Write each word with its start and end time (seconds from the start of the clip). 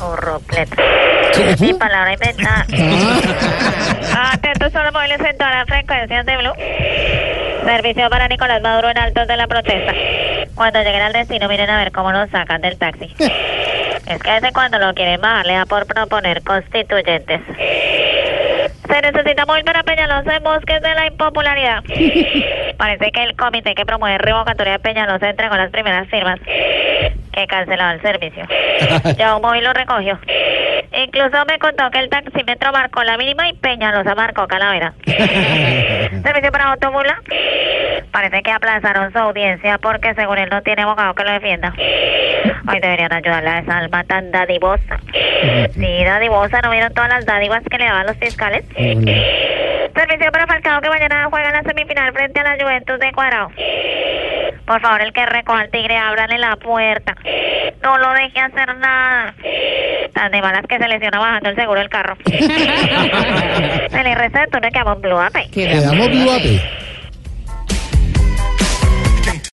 Churrupleta. 0.00 0.82
Mi 1.60 1.74
palabra 1.74 2.14
inventada. 2.14 2.64
Atentos 4.32 4.74
a 4.74 4.84
los 4.84 4.92
móviles 4.94 5.20
en 5.20 5.36
todas 5.36 5.52
las 5.52 5.66
frecuencias 5.66 6.24
de 6.24 6.36
Blue. 6.38 6.54
Servicio 7.66 8.08
para 8.08 8.26
Nicolás 8.26 8.62
Maduro 8.62 8.88
en 8.88 8.96
altos 8.96 9.28
de 9.28 9.36
la 9.36 9.46
protesta. 9.46 9.92
Cuando 10.54 10.82
lleguen 10.82 11.02
al 11.02 11.12
destino, 11.12 11.48
miren 11.48 11.68
a 11.68 11.76
ver 11.76 11.92
cómo 11.92 12.12
nos 12.12 12.30
sacan 12.30 12.62
del 12.62 12.78
taxi. 12.78 13.14
Es 14.06 14.20
que 14.20 14.30
veces 14.30 14.50
cuando 14.52 14.76
lo 14.78 14.92
quieren 14.92 15.20
bajar, 15.20 15.46
le 15.46 15.52
da 15.52 15.66
por 15.66 15.86
proponer 15.86 16.42
constituyentes. 16.42 17.42
Se 18.88 19.02
necesita 19.02 19.46
móvil 19.46 19.62
para 19.62 19.84
Peñalosa 19.84 20.34
en 20.34 20.42
bosques 20.42 20.82
de 20.82 20.94
la 20.94 21.06
impopularidad. 21.06 21.84
Parece 22.76 23.12
que 23.12 23.22
el 23.22 23.36
comité 23.36 23.74
que 23.76 23.86
promueve 23.86 24.18
revocatoria 24.18 24.72
de 24.72 24.78
Peñalosa 24.80 25.30
entregó 25.30 25.54
las 25.54 25.70
primeras 25.70 26.08
firmas 26.08 26.40
que 27.32 27.46
cancelaba 27.46 27.92
el 27.92 28.02
servicio. 28.02 28.44
Ya 29.16 29.36
un 29.36 29.42
móvil 29.42 29.64
lo 29.64 29.72
recogió. 29.72 30.18
Incluso 30.92 31.44
me 31.46 31.58
contó 31.58 31.90
que 31.90 32.00
el 32.00 32.08
taxímetro 32.08 32.72
marcó 32.72 33.04
la 33.04 33.16
mínima 33.16 33.48
y 33.48 33.52
Peñalosa 33.54 34.14
marcó 34.14 34.46
Calavera. 34.48 34.92
Servicio 35.06 36.50
para 36.50 36.72
automula. 36.72 37.20
Parece 38.10 38.42
que 38.42 38.50
aplazaron 38.50 39.12
su 39.12 39.18
audiencia 39.18 39.78
porque 39.78 40.14
según 40.14 40.38
él 40.38 40.48
no 40.50 40.62
tiene 40.62 40.82
abogado 40.82 41.14
que 41.14 41.24
lo 41.24 41.32
defienda. 41.32 41.72
Hoy 42.68 42.80
deberían 42.80 43.12
ayudarle 43.12 43.50
a 43.50 43.58
esa 43.60 43.78
alma 43.78 44.02
tan 44.04 44.30
dadivosa. 44.32 44.98
Sí, 45.72 46.04
dadivosa, 46.04 46.60
¿no 46.62 46.70
vieron 46.70 46.92
todas 46.92 47.10
las 47.10 47.26
dádivas 47.26 47.62
que 47.70 47.78
le 47.78 47.84
daban 47.84 48.06
los 48.06 48.16
fiscales? 48.16 48.64
Servicio 48.74 50.32
para 50.32 50.46
Falcao 50.46 50.80
que 50.80 50.88
mañana 50.88 51.28
juega 51.30 51.52
la 51.52 51.62
semifinal 51.62 52.12
frente 52.12 52.40
a 52.40 52.44
la 52.44 52.62
Juventus 52.62 52.98
de 52.98 53.12
Cuadrado. 53.12 53.50
Por 54.70 54.80
favor, 54.80 55.02
el 55.02 55.12
que 55.12 55.26
recoja 55.26 55.62
al 55.62 55.70
tigre, 55.70 55.96
ábrale 55.96 56.38
la 56.38 56.54
puerta. 56.54 57.16
No 57.82 57.98
lo 57.98 58.12
deje 58.12 58.38
hacer 58.38 58.76
nada. 58.76 59.34
Tan 60.14 60.30
de 60.30 60.40
malas 60.40 60.64
que 60.68 60.78
se 60.78 60.86
lesiona 60.86 61.18
bajando 61.18 61.48
el 61.48 61.56
seguro 61.56 61.80
del 61.80 61.88
carro. 61.88 62.16
se 62.24 64.02
le 64.04 64.14
receta, 64.14 64.60
no 64.60 64.68
quedamos 64.70 65.00
blue, 65.00 65.18
ape. 65.18 65.48
Quedamos 65.50 66.08
blue, 66.08 66.30
ape. 66.30 66.79